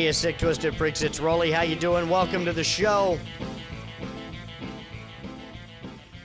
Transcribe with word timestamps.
Hey, 0.00 0.06
you 0.06 0.12
sick, 0.14 0.38
twisted 0.38 0.74
freaks. 0.76 1.02
It's 1.02 1.20
Roley. 1.20 1.50
How 1.50 1.60
you 1.60 1.76
doing? 1.76 2.08
Welcome 2.08 2.46
to 2.46 2.54
the 2.54 2.64
show. 2.64 3.18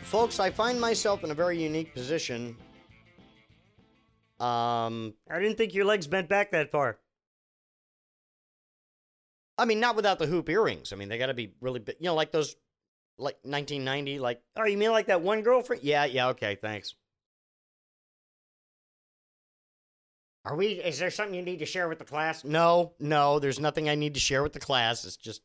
Folks, 0.03 0.39
I 0.39 0.49
find 0.49 0.79
myself 0.79 1.25
in 1.25 1.31
a 1.31 1.33
very 1.33 1.61
unique 1.61 1.93
position. 1.93 2.55
Um, 4.39 5.13
I 5.29 5.41
didn't 5.41 5.57
think 5.57 5.73
your 5.73 5.83
legs 5.83 6.07
bent 6.07 6.29
back 6.29 6.51
that 6.51 6.71
far. 6.71 6.99
I 9.57 9.65
mean, 9.65 9.81
not 9.81 9.97
without 9.97 10.19
the 10.19 10.27
hoop 10.27 10.49
earrings. 10.49 10.93
I 10.93 10.95
mean, 10.95 11.09
they 11.09 11.17
got 11.17 11.25
to 11.25 11.33
be 11.33 11.53
really 11.59 11.81
big. 11.81 11.97
You 11.99 12.05
know, 12.05 12.15
like 12.15 12.31
those, 12.31 12.55
like 13.17 13.35
1990, 13.41 14.19
like. 14.19 14.41
Oh, 14.55 14.63
you 14.63 14.77
mean 14.77 14.91
like 14.91 15.07
that 15.07 15.19
one 15.19 15.41
girlfriend? 15.41 15.83
Yeah, 15.83 16.05
yeah, 16.05 16.29
okay, 16.29 16.55
thanks. 16.55 16.95
Are 20.45 20.55
we? 20.55 20.67
Is 20.67 20.99
there 20.99 21.09
something 21.09 21.33
you 21.33 21.41
need 21.41 21.59
to 21.59 21.65
share 21.65 21.89
with 21.89 21.97
the 21.97 22.05
class? 22.05 22.43
No, 22.43 22.93
no, 22.99 23.39
there's 23.39 23.59
nothing 23.59 23.89
I 23.89 23.95
need 23.95 24.13
to 24.13 24.19
share 24.19 24.43
with 24.43 24.53
the 24.53 24.59
class. 24.59 25.03
It's 25.03 25.17
just. 25.17 25.41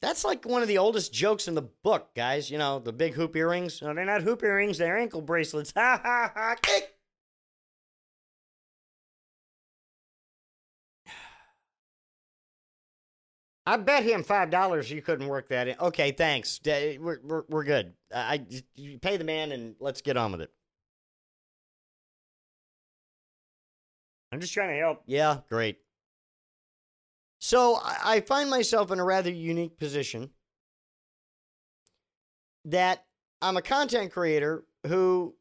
That's 0.00 0.24
like 0.24 0.44
one 0.46 0.62
of 0.62 0.68
the 0.68 0.78
oldest 0.78 1.12
jokes 1.12 1.46
in 1.46 1.54
the 1.54 1.62
book, 1.62 2.14
guys. 2.14 2.50
You 2.50 2.56
know, 2.56 2.78
the 2.78 2.92
big 2.92 3.14
hoop 3.14 3.36
earrings. 3.36 3.82
No, 3.82 3.92
they're 3.92 4.06
not 4.06 4.22
hoop 4.22 4.42
earrings. 4.42 4.78
They're 4.78 4.96
ankle 4.96 5.20
bracelets. 5.20 5.72
Ha 5.76 6.00
ha 6.02 6.32
ha! 6.34 6.56
Kick. 6.62 6.94
I 13.68 13.76
bet 13.76 14.04
him 14.04 14.22
five 14.22 14.48
dollars 14.48 14.90
you 14.90 15.02
couldn't 15.02 15.26
work 15.26 15.48
that 15.48 15.68
in. 15.68 15.76
Okay, 15.78 16.12
thanks. 16.12 16.60
We're, 16.64 17.18
we're, 17.22 17.42
we're 17.48 17.64
good. 17.64 17.94
I, 18.14 18.46
you 18.76 18.98
pay 18.98 19.16
the 19.16 19.24
man 19.24 19.50
and 19.50 19.74
let's 19.80 20.00
get 20.00 20.16
on 20.16 20.32
with 20.32 20.40
it. 20.40 20.50
I'm 24.32 24.40
just 24.40 24.52
trying 24.52 24.70
to 24.70 24.78
help. 24.78 25.02
Yeah, 25.06 25.38
great. 25.48 25.78
So 27.38 27.78
I, 27.82 28.20
find 28.20 28.50
myself 28.50 28.90
in 28.90 28.98
a 28.98 29.04
rather 29.04 29.30
unique 29.30 29.78
position 29.78 30.30
that 32.64 33.04
I'm 33.40 33.56
a 33.56 33.62
content 33.62 34.10
creator 34.10 34.64
who 34.86 35.34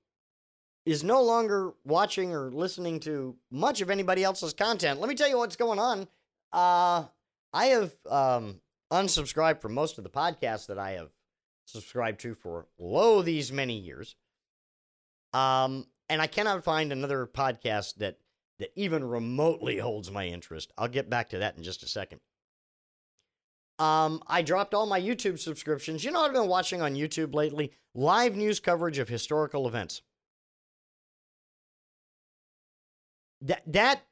is 0.85 1.03
no 1.03 1.23
longer 1.23 1.73
watching 1.83 2.33
or 2.33 2.51
listening 2.51 2.99
to 3.01 3.35
much 3.49 3.81
of 3.81 3.89
anybody 3.89 4.23
else's 4.23 4.53
content. 4.53 4.99
Let 4.99 5.09
me 5.09 5.15
tell 5.15 5.29
you 5.29 5.37
what's 5.37 5.55
going 5.55 5.79
on. 5.79 6.07
Uh, 6.53 7.05
I 7.53 7.65
have 7.67 7.93
um, 8.09 8.61
unsubscribed 8.91 9.61
from 9.61 9.73
most 9.73 9.97
of 9.97 10.03
the 10.03 10.09
podcasts 10.09 10.67
that 10.67 10.77
I 10.77 10.91
have 10.91 11.09
subscribed 11.65 12.19
to 12.19 12.35
for 12.35 12.67
lo 12.77 13.21
these 13.21 13.51
many 13.51 13.79
years. 13.79 14.15
Um, 15.33 15.87
and 16.07 16.21
I 16.21 16.27
cannot 16.27 16.63
find 16.63 16.91
another 16.91 17.25
podcast 17.25 17.95
that 17.95 18.17
that 18.59 18.71
even 18.75 19.03
remotely 19.03 19.77
holds 19.77 20.11
my 20.11 20.27
interest. 20.27 20.71
I'll 20.77 20.87
get 20.87 21.09
back 21.09 21.29
to 21.29 21.39
that 21.39 21.57
in 21.57 21.63
just 21.63 21.83
a 21.83 21.87
second. 21.87 22.21
Um, 23.77 24.23
I 24.27 24.41
dropped 24.41 24.73
all 24.73 24.85
my 24.85 25.01
YouTube 25.01 25.37
subscriptions. 25.37 26.03
You 26.03 26.11
know 26.11 26.23
I've 26.23 26.31
been 26.33 26.47
watching 26.47 26.81
on 26.81 26.95
YouTube 26.95 27.35
lately? 27.35 27.73
Live 27.93 28.35
news 28.35 28.59
coverage 28.59 28.99
of 28.99 29.09
historical 29.09 29.67
events. 29.67 30.01
That 33.41 33.61
that 33.67 34.05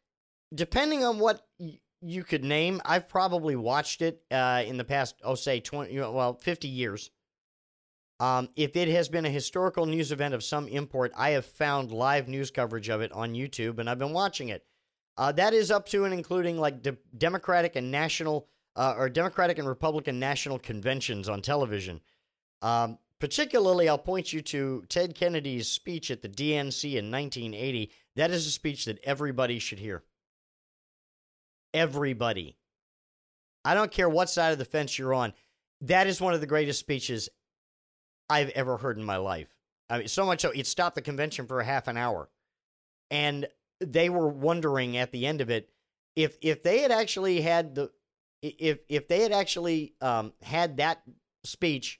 depending 0.53 1.03
on 1.05 1.19
what 1.19 1.45
y- 1.59 1.79
you 2.01 2.25
could 2.25 2.43
name, 2.43 2.81
I've 2.83 3.07
probably 3.07 3.55
watched 3.55 4.01
it 4.01 4.21
uh, 4.29 4.63
in 4.65 4.77
the 4.77 4.83
past, 4.83 5.15
oh, 5.23 5.35
say 5.35 5.61
twenty, 5.61 5.97
well, 5.97 6.33
fifty 6.33 6.67
years. 6.67 7.09
Um, 8.23 8.47
if 8.55 8.77
it 8.77 8.87
has 8.87 9.09
been 9.09 9.25
a 9.25 9.29
historical 9.29 9.85
news 9.85 10.13
event 10.13 10.33
of 10.33 10.45
some 10.45 10.69
import, 10.69 11.11
I 11.13 11.31
have 11.31 11.45
found 11.45 11.91
live 11.91 12.29
news 12.29 12.51
coverage 12.51 12.87
of 12.87 13.01
it 13.01 13.11
on 13.11 13.33
YouTube, 13.33 13.79
and 13.79 13.89
I've 13.89 13.99
been 13.99 14.13
watching 14.13 14.47
it. 14.47 14.63
Uh, 15.17 15.33
that 15.33 15.53
is 15.53 15.69
up 15.69 15.87
to 15.87 16.05
and 16.05 16.13
including 16.13 16.57
like 16.57 16.81
de- 16.81 16.95
Democratic 17.17 17.75
and 17.75 17.91
national 17.91 18.47
uh, 18.77 18.95
or 18.97 19.09
Democratic 19.09 19.59
and 19.59 19.67
Republican 19.67 20.21
national 20.21 20.57
conventions 20.57 21.27
on 21.27 21.41
television. 21.41 21.99
Um, 22.61 22.97
particularly, 23.19 23.89
I'll 23.89 23.97
point 23.97 24.31
you 24.31 24.41
to 24.43 24.85
Ted 24.87 25.15
Kennedy's 25.15 25.67
speech 25.67 26.09
at 26.09 26.21
the 26.21 26.29
DNC 26.29 26.95
in 26.95 27.11
1980. 27.11 27.91
That 28.15 28.31
is 28.31 28.47
a 28.47 28.51
speech 28.51 28.85
that 28.85 28.99
everybody 29.03 29.59
should 29.59 29.79
hear. 29.79 30.01
Everybody. 31.73 32.55
I 33.65 33.73
don't 33.73 33.91
care 33.91 34.07
what 34.07 34.29
side 34.29 34.53
of 34.53 34.59
the 34.59 34.65
fence 34.65 34.97
you're 34.97 35.13
on. 35.13 35.33
That 35.81 36.07
is 36.07 36.21
one 36.21 36.33
of 36.33 36.39
the 36.39 36.47
greatest 36.47 36.79
speeches 36.79 37.27
I've 38.29 38.49
ever 38.49 38.77
heard 38.77 38.97
in 38.97 39.03
my 39.03 39.17
life. 39.17 39.55
I 39.89 39.99
mean, 39.99 40.07
so 40.07 40.25
much 40.25 40.41
so 40.41 40.51
it 40.51 40.67
stopped 40.67 40.95
the 40.95 41.01
convention 41.01 41.45
for 41.45 41.59
a 41.59 41.65
half 41.65 41.87
an 41.87 41.97
hour, 41.97 42.29
and 43.11 43.47
they 43.79 44.09
were 44.09 44.29
wondering 44.29 44.97
at 44.97 45.11
the 45.11 45.25
end 45.25 45.41
of 45.41 45.49
it 45.49 45.69
if 46.15 46.37
if 46.41 46.63
they 46.63 46.79
had 46.79 46.91
actually 46.91 47.41
had 47.41 47.75
the 47.75 47.91
if 48.41 48.79
if 48.89 49.07
they 49.07 49.21
had 49.21 49.31
actually 49.31 49.93
um, 50.01 50.33
had 50.41 50.77
that 50.77 51.01
speech 51.43 51.99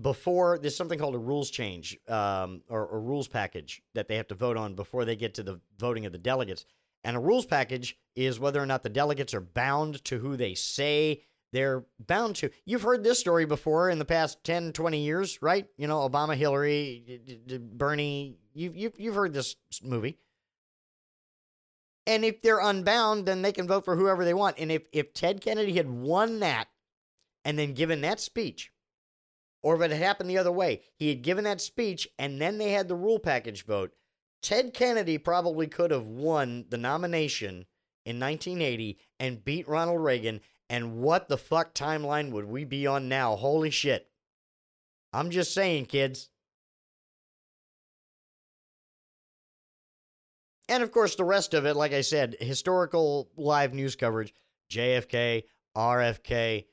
before 0.00 0.58
there's 0.58 0.76
something 0.76 0.98
called 0.98 1.14
a 1.14 1.18
rules 1.18 1.50
change 1.50 1.98
um, 2.08 2.62
or, 2.68 2.86
or 2.86 3.00
rules 3.00 3.28
package 3.28 3.82
that 3.94 4.08
they 4.08 4.16
have 4.16 4.28
to 4.28 4.34
vote 4.34 4.56
on 4.56 4.74
before 4.74 5.04
they 5.04 5.16
get 5.16 5.34
to 5.34 5.42
the 5.42 5.60
voting 5.78 6.06
of 6.06 6.12
the 6.12 6.18
delegates. 6.18 6.64
And 7.02 7.16
a 7.16 7.20
rules 7.20 7.46
package 7.46 7.98
is 8.14 8.38
whether 8.38 8.62
or 8.62 8.66
not 8.66 8.82
the 8.82 8.88
delegates 8.88 9.34
are 9.34 9.40
bound 9.40 10.04
to 10.04 10.18
who 10.18 10.36
they 10.36 10.54
say 10.54 11.22
they're 11.52 11.84
bound 11.98 12.36
to. 12.36 12.50
You've 12.64 12.82
heard 12.82 13.02
this 13.02 13.18
story 13.18 13.44
before 13.44 13.90
in 13.90 13.98
the 13.98 14.04
past 14.04 14.42
10, 14.44 14.72
20 14.72 15.04
years, 15.04 15.40
right? 15.42 15.66
You 15.76 15.86
know, 15.86 16.08
Obama, 16.08 16.36
Hillary, 16.36 17.20
Bernie. 17.60 18.38
You've, 18.54 18.76
you've, 18.76 19.00
you've 19.00 19.14
heard 19.14 19.32
this 19.32 19.56
movie. 19.82 20.18
And 22.06 22.24
if 22.24 22.42
they're 22.42 22.60
unbound, 22.60 23.26
then 23.26 23.42
they 23.42 23.52
can 23.52 23.66
vote 23.66 23.84
for 23.84 23.96
whoever 23.96 24.24
they 24.24 24.34
want. 24.34 24.58
And 24.58 24.72
if, 24.72 24.82
if 24.92 25.12
Ted 25.12 25.40
Kennedy 25.40 25.74
had 25.74 25.88
won 25.88 26.40
that 26.40 26.68
and 27.44 27.58
then 27.58 27.74
given 27.74 28.00
that 28.00 28.20
speech, 28.20 28.72
or 29.62 29.76
if 29.76 29.82
it 29.82 29.90
had 29.90 30.02
happened 30.02 30.30
the 30.30 30.38
other 30.38 30.52
way, 30.52 30.82
he 30.96 31.08
had 31.08 31.22
given 31.22 31.44
that 31.44 31.60
speech 31.60 32.08
and 32.18 32.40
then 32.40 32.58
they 32.58 32.72
had 32.72 32.88
the 32.88 32.94
rule 32.94 33.18
package 33.18 33.64
vote, 33.64 33.92
Ted 34.42 34.72
Kennedy 34.72 35.18
probably 35.18 35.66
could 35.66 35.90
have 35.90 36.06
won 36.06 36.64
the 36.70 36.78
nomination 36.78 37.66
in 38.06 38.18
1980 38.18 38.98
and 39.18 39.44
beat 39.44 39.68
Ronald 39.68 40.02
Reagan. 40.02 40.40
And 40.70 40.98
what 41.00 41.28
the 41.28 41.36
fuck 41.36 41.74
timeline 41.74 42.30
would 42.30 42.44
we 42.44 42.64
be 42.64 42.86
on 42.86 43.08
now? 43.08 43.34
Holy 43.34 43.70
shit. 43.70 44.08
I'm 45.12 45.30
just 45.30 45.52
saying, 45.52 45.86
kids. 45.86 46.30
And 50.68 50.84
of 50.84 50.92
course, 50.92 51.16
the 51.16 51.24
rest 51.24 51.54
of 51.54 51.66
it, 51.66 51.74
like 51.74 51.92
I 51.92 52.02
said, 52.02 52.36
historical 52.38 53.28
live 53.36 53.74
news 53.74 53.96
coverage 53.96 54.32
JFK, 54.70 55.42
RFK, 55.76 56.66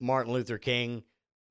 Martin 0.00 0.32
Luther 0.32 0.58
King, 0.58 1.04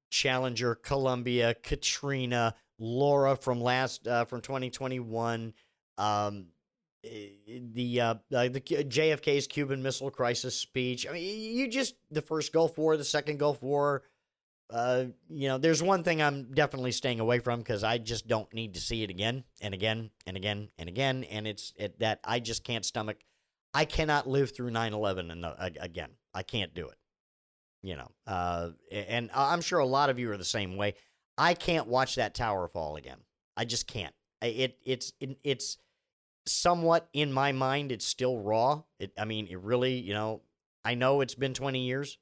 Challenger, 0.09 0.75
Columbia, 0.75 1.53
Katrina, 1.53 2.55
Laura 2.77 3.37
from 3.37 3.61
last 3.61 4.05
uh, 4.05 4.25
from 4.25 4.41
2021, 4.41 5.53
um, 5.97 6.47
the 7.73 8.01
uh, 8.01 8.15
the 8.29 8.61
JFK's 8.61 9.47
Cuban 9.47 9.81
Missile 9.81 10.11
Crisis 10.11 10.57
speech. 10.57 11.07
I 11.07 11.13
mean, 11.13 11.55
you 11.57 11.67
just 11.67 11.95
the 12.11 12.21
first 12.21 12.53
Gulf 12.53 12.77
War, 12.77 12.97
the 12.97 13.03
second 13.03 13.37
Gulf 13.37 13.61
War. 13.61 14.03
Uh, 14.69 15.05
you 15.29 15.47
know, 15.47 15.57
there's 15.57 15.81
one 15.81 16.03
thing 16.03 16.21
I'm 16.21 16.53
definitely 16.53 16.91
staying 16.91 17.21
away 17.21 17.39
from 17.39 17.59
because 17.59 17.83
I 17.83 17.99
just 17.99 18.27
don't 18.27 18.53
need 18.53 18.73
to 18.73 18.81
see 18.81 19.01
it 19.03 19.09
again 19.09 19.45
and 19.61 19.73
again 19.73 20.11
and 20.25 20.35
again 20.35 20.69
and 20.77 20.89
again, 20.89 21.23
and 21.25 21.47
it's 21.47 21.73
it, 21.77 21.99
that 21.99 22.19
I 22.23 22.39
just 22.39 22.63
can't 22.63 22.85
stomach. 22.85 23.17
I 23.73 23.85
cannot 23.85 24.27
live 24.27 24.55
through 24.55 24.71
9/11 24.71 25.31
and 25.31 25.45
again. 25.79 26.09
I 26.33 26.43
can't 26.43 26.73
do 26.73 26.87
it. 26.87 26.97
You 27.81 27.95
know, 27.95 28.11
uh, 28.25 28.69
and 28.91 29.29
I'm 29.33 29.61
sure 29.61 29.79
a 29.79 29.85
lot 29.85 30.09
of 30.09 30.19
you 30.19 30.31
are 30.31 30.37
the 30.37 30.43
same 30.43 30.75
way. 30.75 30.95
I 31.37 31.53
can't 31.53 31.87
watch 31.87 32.15
that 32.15 32.33
tower 32.33 32.67
fall 32.67 32.95
again. 32.95 33.19
I 33.55 33.65
just 33.65 33.87
can't. 33.87 34.13
It 34.41 34.77
it's 34.85 35.13
it, 35.19 35.37
it's 35.43 35.77
somewhat 36.47 37.09
in 37.13 37.31
my 37.31 37.51
mind. 37.51 37.91
It's 37.91 38.05
still 38.05 38.39
raw. 38.39 38.83
It, 38.99 39.11
I 39.17 39.25
mean, 39.25 39.47
it 39.47 39.59
really. 39.59 39.93
You 39.93 40.13
know, 40.13 40.41
I 40.83 40.95
know 40.95 41.21
it's 41.21 41.35
been 41.35 41.53
20 41.53 41.85
years, 41.85 42.17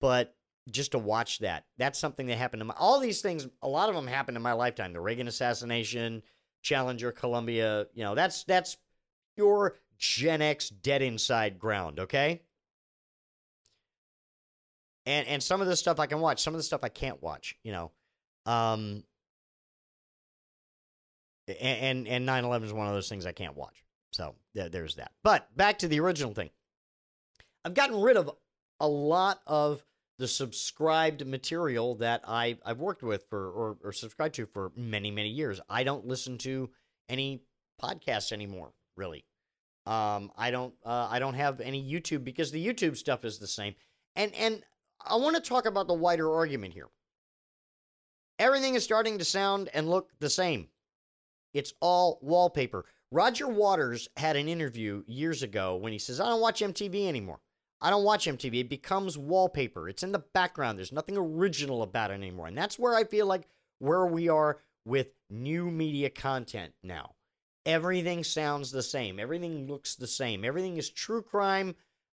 but 0.00 0.34
just 0.70 0.92
to 0.92 0.98
watch 0.98 1.40
that, 1.40 1.64
that's 1.78 1.98
something 1.98 2.26
that 2.26 2.38
happened 2.38 2.60
to 2.60 2.64
my. 2.64 2.74
All 2.78 3.00
these 3.00 3.22
things, 3.22 3.46
a 3.62 3.68
lot 3.68 3.88
of 3.88 3.94
them 3.94 4.06
happened 4.06 4.36
in 4.36 4.42
my 4.42 4.52
lifetime. 4.52 4.92
The 4.92 5.00
Reagan 5.00 5.28
assassination, 5.28 6.22
Challenger, 6.62 7.12
Columbia. 7.12 7.86
You 7.94 8.04
know, 8.04 8.14
that's 8.14 8.44
that's 8.44 8.76
pure 9.36 9.78
Gen 9.98 10.42
X 10.42 10.68
dead 10.68 11.02
inside 11.02 11.58
ground. 11.58 12.00
Okay. 12.00 12.42
And 15.04 15.26
and 15.28 15.42
some 15.42 15.60
of 15.60 15.68
the 15.68 15.76
stuff 15.76 16.00
I 16.00 16.06
can 16.06 16.20
watch. 16.20 16.42
Some 16.42 16.54
of 16.54 16.58
the 16.58 16.64
stuff 16.64 16.80
I 16.82 16.88
can't 16.88 17.22
watch. 17.22 17.56
You 17.62 17.72
know. 17.72 17.92
Um, 18.44 19.02
and 21.48 22.06
and 22.08 22.28
9/11 22.28 22.64
is 22.64 22.72
one 22.72 22.86
of 22.86 22.94
those 22.94 23.08
things 23.08 23.26
I 23.26 23.32
can't 23.32 23.56
watch. 23.56 23.84
So 24.12 24.34
there, 24.54 24.68
there's 24.68 24.96
that. 24.96 25.12
But 25.22 25.54
back 25.56 25.78
to 25.80 25.88
the 25.88 26.00
original 26.00 26.32
thing. 26.32 26.50
I've 27.64 27.74
gotten 27.74 28.00
rid 28.00 28.16
of 28.16 28.30
a 28.80 28.88
lot 28.88 29.40
of 29.46 29.84
the 30.18 30.28
subscribed 30.28 31.26
material 31.26 31.96
that 31.96 32.22
I 32.26 32.58
I've 32.64 32.80
worked 32.80 33.02
with 33.02 33.26
for 33.28 33.50
or, 33.50 33.76
or 33.84 33.92
subscribed 33.92 34.36
to 34.36 34.46
for 34.46 34.72
many 34.76 35.10
many 35.10 35.28
years. 35.28 35.60
I 35.68 35.84
don't 35.84 36.06
listen 36.06 36.38
to 36.38 36.70
any 37.08 37.42
podcasts 37.82 38.32
anymore, 38.32 38.72
really. 38.96 39.24
Um, 39.86 40.32
I 40.36 40.50
don't 40.50 40.74
uh, 40.84 41.08
I 41.10 41.18
don't 41.18 41.34
have 41.34 41.60
any 41.60 41.82
YouTube 41.82 42.24
because 42.24 42.50
the 42.50 42.64
YouTube 42.64 42.96
stuff 42.96 43.24
is 43.24 43.38
the 43.38 43.46
same. 43.46 43.74
And 44.14 44.34
and 44.34 44.62
I 45.04 45.16
want 45.16 45.36
to 45.36 45.42
talk 45.42 45.66
about 45.66 45.86
the 45.86 45.94
wider 45.94 46.32
argument 46.32 46.74
here. 46.74 46.88
Everything 48.38 48.74
is 48.74 48.84
starting 48.84 49.18
to 49.18 49.24
sound 49.24 49.68
and 49.72 49.88
look 49.88 50.10
the 50.18 50.30
same. 50.30 50.68
It's 51.56 51.72
all 51.80 52.18
wallpaper. 52.22 52.84
Roger 53.10 53.48
Waters 53.48 54.08
had 54.16 54.36
an 54.36 54.48
interview 54.48 55.02
years 55.06 55.42
ago 55.42 55.76
when 55.76 55.92
he 55.92 55.98
says, 55.98 56.20
I 56.20 56.28
don't 56.28 56.40
watch 56.40 56.60
MTV 56.60 57.06
anymore. 57.06 57.40
I 57.80 57.90
don't 57.90 58.04
watch 58.04 58.26
MTV. 58.26 58.60
It 58.60 58.68
becomes 58.68 59.18
wallpaper. 59.18 59.88
It's 59.88 60.02
in 60.02 60.12
the 60.12 60.24
background. 60.32 60.78
There's 60.78 60.92
nothing 60.92 61.16
original 61.16 61.82
about 61.82 62.10
it 62.10 62.14
anymore. 62.14 62.46
And 62.46 62.56
that's 62.56 62.78
where 62.78 62.94
I 62.94 63.04
feel 63.04 63.26
like 63.26 63.48
where 63.78 64.06
we 64.06 64.28
are 64.28 64.58
with 64.84 65.08
new 65.28 65.70
media 65.70 66.10
content 66.10 66.72
now. 66.82 67.14
Everything 67.66 68.24
sounds 68.24 68.70
the 68.70 68.82
same. 68.82 69.18
Everything 69.18 69.66
looks 69.66 69.96
the 69.96 70.06
same. 70.06 70.44
Everything 70.44 70.76
is 70.76 70.88
true 70.88 71.20
crime, 71.20 71.74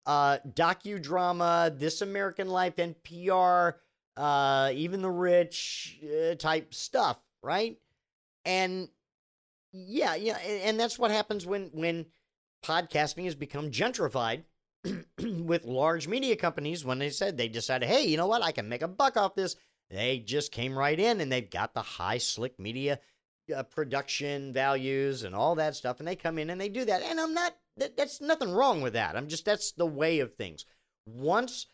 uh, 0.04 0.38
docudrama, 0.46 1.78
This 1.78 2.02
American 2.02 2.48
Life, 2.48 2.76
NPR, 2.76 3.74
uh, 4.16 4.70
even 4.74 5.02
the 5.02 5.10
rich 5.10 6.00
uh, 6.02 6.34
type 6.34 6.74
stuff, 6.74 7.18
right? 7.42 7.78
And 8.44 8.88
yeah, 9.86 10.14
yeah, 10.14 10.38
and 10.38 10.78
that's 10.78 10.98
what 10.98 11.10
happens 11.10 11.46
when 11.46 11.70
when 11.72 12.06
podcasting 12.64 13.24
has 13.24 13.34
become 13.34 13.70
gentrified 13.70 14.44
with 15.18 15.64
large 15.64 16.08
media 16.08 16.36
companies 16.36 16.84
when 16.84 16.98
they 16.98 17.10
said 17.10 17.36
they 17.36 17.48
decided, 17.48 17.88
hey, 17.88 18.04
you 18.04 18.16
know 18.16 18.26
what, 18.26 18.42
I 18.42 18.52
can 18.52 18.68
make 18.68 18.82
a 18.82 18.88
buck 18.88 19.16
off 19.16 19.34
this. 19.34 19.56
They 19.90 20.18
just 20.18 20.50
came 20.50 20.76
right 20.76 20.98
in 20.98 21.20
and 21.20 21.30
they've 21.30 21.48
got 21.48 21.74
the 21.74 21.82
high 21.82 22.18
slick 22.18 22.58
media 22.58 22.98
uh, 23.54 23.62
production 23.62 24.52
values 24.52 25.22
and 25.22 25.34
all 25.34 25.54
that 25.56 25.76
stuff, 25.76 25.98
and 25.98 26.08
they 26.08 26.16
come 26.16 26.38
in 26.38 26.50
and 26.50 26.60
they 26.60 26.68
do 26.68 26.84
that. 26.84 27.02
And 27.02 27.20
I'm 27.20 27.34
not 27.34 27.54
that, 27.76 27.96
that's 27.96 28.20
nothing 28.20 28.50
wrong 28.52 28.80
with 28.80 28.94
that. 28.94 29.16
I'm 29.16 29.28
just 29.28 29.44
that's 29.44 29.72
the 29.72 29.86
way 29.86 30.20
of 30.20 30.34
things. 30.34 30.64
Once 31.06 31.66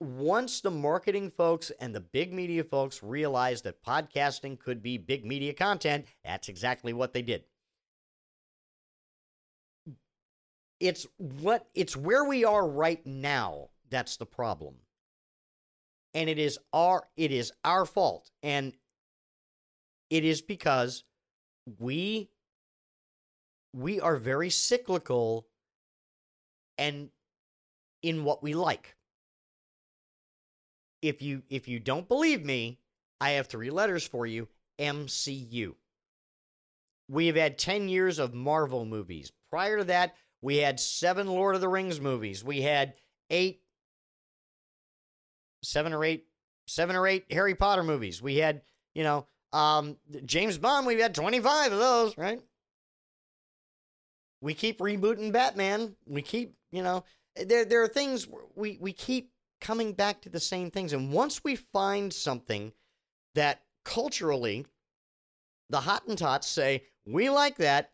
once 0.00 0.60
the 0.60 0.70
marketing 0.70 1.30
folks 1.30 1.70
and 1.80 1.94
the 1.94 2.00
big 2.00 2.32
media 2.32 2.62
folks 2.62 3.02
realized 3.02 3.64
that 3.64 3.82
podcasting 3.82 4.58
could 4.58 4.82
be 4.82 4.98
big 4.98 5.24
media 5.24 5.54
content, 5.54 6.06
that's 6.24 6.48
exactly 6.48 6.92
what 6.92 7.12
they 7.12 7.22
did. 7.22 7.44
It's 10.78 11.06
what 11.16 11.66
it's 11.74 11.96
where 11.96 12.24
we 12.24 12.44
are 12.44 12.68
right 12.68 13.04
now 13.06 13.70
that's 13.90 14.16
the 14.16 14.26
problem. 14.26 14.74
And 16.14 16.28
it 16.28 16.38
is 16.38 16.58
our 16.72 17.08
it 17.16 17.32
is 17.32 17.52
our 17.64 17.84
fault 17.84 18.30
and 18.42 18.74
it 20.10 20.24
is 20.24 20.40
because 20.40 21.04
we 21.78 22.30
we 23.72 24.00
are 24.00 24.16
very 24.16 24.50
cyclical 24.50 25.46
and 26.78 27.10
in 28.02 28.24
what 28.24 28.42
we 28.42 28.54
like 28.54 28.96
if 31.02 31.22
you 31.22 31.42
if 31.48 31.68
you 31.68 31.78
don't 31.78 32.08
believe 32.08 32.44
me, 32.44 32.78
I 33.20 33.30
have 33.30 33.46
three 33.46 33.70
letters 33.70 34.06
for 34.06 34.26
you, 34.26 34.48
MCU. 34.78 35.74
We 37.08 37.26
have 37.28 37.36
had 37.36 37.58
10 37.58 37.88
years 37.88 38.18
of 38.18 38.34
Marvel 38.34 38.84
movies. 38.84 39.30
Prior 39.50 39.78
to 39.78 39.84
that, 39.84 40.16
we 40.42 40.56
had 40.56 40.80
7 40.80 41.28
Lord 41.28 41.54
of 41.54 41.60
the 41.60 41.68
Rings 41.68 42.00
movies. 42.00 42.42
We 42.42 42.62
had 42.62 42.94
8 43.30 43.60
7 45.62 45.92
or 45.92 46.04
8 46.04 46.26
7 46.66 46.96
or 46.96 47.06
8 47.06 47.26
Harry 47.30 47.54
Potter 47.54 47.82
movies. 47.82 48.20
We 48.20 48.36
had, 48.36 48.62
you 48.94 49.04
know, 49.04 49.26
um 49.52 49.96
James 50.24 50.58
Bond, 50.58 50.86
we've 50.86 51.00
had 51.00 51.14
25 51.14 51.72
of 51.72 51.78
those, 51.78 52.18
right? 52.18 52.40
We 54.40 54.54
keep 54.54 54.78
rebooting 54.78 55.32
Batman. 55.32 55.96
We 56.06 56.22
keep, 56.22 56.54
you 56.70 56.82
know, 56.82 57.04
there 57.34 57.64
there 57.64 57.82
are 57.82 57.88
things 57.88 58.26
we 58.54 58.78
we 58.80 58.92
keep 58.92 59.30
coming 59.60 59.92
back 59.92 60.20
to 60.22 60.28
the 60.28 60.40
same 60.40 60.70
things. 60.70 60.92
And 60.92 61.12
once 61.12 61.42
we 61.42 61.56
find 61.56 62.12
something 62.12 62.72
that 63.34 63.62
culturally 63.84 64.66
the 65.68 65.80
Hottentots 65.80 66.44
say, 66.44 66.84
we 67.06 67.28
like 67.30 67.56
that, 67.56 67.92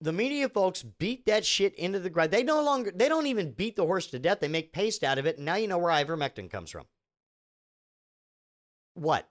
the 0.00 0.12
media 0.12 0.48
folks 0.48 0.82
beat 0.82 1.24
that 1.26 1.44
shit 1.44 1.74
into 1.76 1.98
the 1.98 2.10
ground. 2.10 2.30
They 2.30 2.42
no 2.42 2.62
longer, 2.62 2.92
they 2.94 3.08
don't 3.08 3.26
even 3.26 3.52
beat 3.52 3.76
the 3.76 3.86
horse 3.86 4.06
to 4.08 4.18
death. 4.18 4.40
They 4.40 4.48
make 4.48 4.72
paste 4.72 5.02
out 5.02 5.18
of 5.18 5.26
it. 5.26 5.36
And 5.36 5.46
now 5.46 5.54
you 5.54 5.68
know 5.68 5.78
where 5.78 5.92
ivermectin 5.92 6.50
comes 6.50 6.70
from. 6.70 6.84
What? 8.94 9.28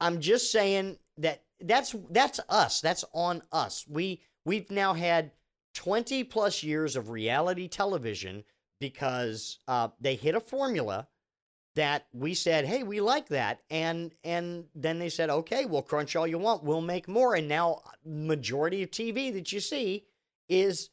I'm 0.00 0.20
just 0.20 0.52
saying 0.52 0.98
that 1.18 1.42
that's 1.60 1.94
that's 2.10 2.40
us. 2.48 2.80
That's 2.80 3.04
on 3.12 3.42
us. 3.50 3.84
We 3.88 4.22
we've 4.44 4.70
now 4.70 4.94
had 4.94 5.32
20 5.74 6.24
plus 6.24 6.62
years 6.62 6.96
of 6.96 7.10
reality 7.10 7.68
television 7.68 8.44
because 8.80 9.58
uh, 9.68 9.88
they 10.00 10.14
hit 10.14 10.34
a 10.34 10.40
formula 10.40 11.08
that 11.78 12.06
we 12.12 12.34
said, 12.34 12.64
"Hey, 12.64 12.82
we 12.82 13.00
like 13.00 13.28
that," 13.28 13.60
and 13.70 14.12
and 14.24 14.64
then 14.74 14.98
they 14.98 15.08
said, 15.08 15.30
"Okay, 15.30 15.64
we'll 15.64 15.82
crunch 15.82 16.16
all 16.16 16.26
you 16.26 16.38
want. 16.38 16.64
We'll 16.64 16.80
make 16.80 17.06
more." 17.06 17.36
And 17.36 17.46
now, 17.46 17.82
majority 18.04 18.82
of 18.82 18.90
TV 18.90 19.32
that 19.32 19.52
you 19.52 19.60
see 19.60 20.04
is 20.48 20.90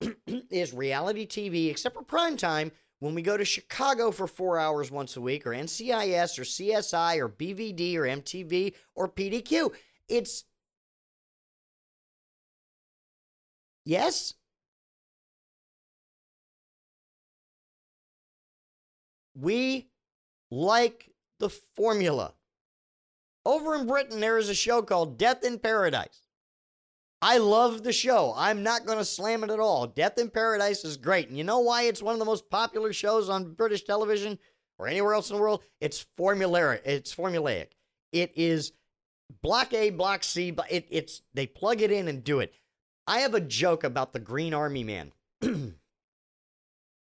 is 0.26 0.72
reality 0.72 1.26
TV, 1.26 1.68
except 1.68 1.96
for 1.96 2.02
prime 2.02 2.36
time. 2.36 2.70
When 3.00 3.14
we 3.14 3.22
go 3.22 3.36
to 3.36 3.44
Chicago 3.44 4.10
for 4.10 4.26
four 4.26 4.58
hours 4.58 4.90
once 4.90 5.16
a 5.16 5.20
week, 5.20 5.46
or 5.46 5.50
NCIS, 5.50 6.38
or 6.38 6.42
CSI, 6.42 7.18
or 7.18 7.28
BVD, 7.28 7.96
or 7.96 8.02
MTV, 8.02 8.74
or 8.94 9.08
PDQ, 9.08 9.72
it's 10.08 10.44
Yes? 13.84 14.34
We 19.34 19.88
like 20.50 21.10
the 21.38 21.48
formula. 21.48 22.34
Over 23.46 23.74
in 23.74 23.86
Britain, 23.86 24.20
there 24.20 24.38
is 24.38 24.48
a 24.48 24.54
show 24.54 24.82
called 24.82 25.18
Death 25.18 25.44
in 25.44 25.58
Paradise. 25.58 26.26
I 27.22 27.38
love 27.38 27.82
the 27.82 27.92
show. 27.92 28.34
I'm 28.36 28.62
not 28.62 28.86
going 28.86 28.98
to 28.98 29.04
slam 29.04 29.44
it 29.44 29.50
at 29.50 29.60
all. 29.60 29.86
Death 29.86 30.18
in 30.18 30.30
Paradise 30.30 30.84
is 30.84 30.96
great. 30.96 31.28
And 31.28 31.36
you 31.36 31.44
know 31.44 31.60
why 31.60 31.82
it's 31.82 32.02
one 32.02 32.14
of 32.14 32.18
the 32.18 32.24
most 32.24 32.48
popular 32.50 32.92
shows 32.92 33.28
on 33.28 33.52
British 33.54 33.84
television 33.84 34.38
or 34.78 34.88
anywhere 34.88 35.14
else 35.14 35.30
in 35.30 35.36
the 35.36 35.42
world? 35.42 35.62
It's 35.80 36.04
formulaic. 36.18 36.80
It's 36.84 37.14
formulaic. 37.14 37.68
It 38.12 38.32
is 38.36 38.72
block 39.42 39.74
A, 39.74 39.90
block 39.90 40.24
C, 40.24 40.50
but 40.50 40.70
it, 40.70 40.86
it's 40.90 41.22
they 41.34 41.46
plug 41.46 41.82
it 41.82 41.90
in 41.90 42.08
and 42.08 42.24
do 42.24 42.40
it. 42.40 42.54
I 43.10 43.22
have 43.22 43.34
a 43.34 43.40
joke 43.40 43.82
about 43.82 44.12
the 44.12 44.20
Green 44.20 44.54
Army 44.54 44.84
Man. 44.84 45.10
the 45.40 45.74